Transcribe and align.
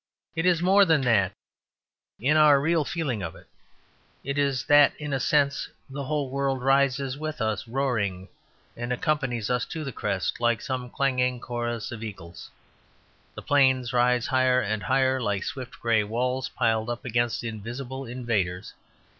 It 0.35 0.47
is 0.47 0.63
more 0.63 0.83
than 0.83 1.01
that, 1.01 1.31
in 2.19 2.35
our 2.35 2.59
real 2.59 2.83
feeling 2.83 3.21
of 3.21 3.35
it. 3.35 3.45
It 4.23 4.35
is 4.39 4.63
that 4.63 4.95
in 4.97 5.13
a 5.13 5.19
sense 5.19 5.69
the 5.91 6.05
whole 6.05 6.31
world 6.31 6.63
rises 6.63 7.19
with 7.19 7.39
us 7.39 7.67
roaring, 7.67 8.27
and 8.75 8.91
accompanies 8.91 9.51
us 9.51 9.63
to 9.65 9.83
the 9.83 9.91
crest 9.91 10.39
like 10.41 10.59
some 10.59 10.89
clanging 10.89 11.39
chorus 11.39 11.91
of 11.91 12.03
eagles. 12.03 12.49
The 13.35 13.43
plains 13.43 13.93
rise 13.93 14.25
higher 14.25 14.59
and 14.59 14.81
higher 14.81 15.21
like 15.21 15.43
swift 15.43 15.79
grey 15.79 16.03
walls 16.03 16.49
piled 16.49 16.89
up 16.89 17.05
against 17.05 17.43
invisible 17.43 18.05
invaders. 18.07 18.73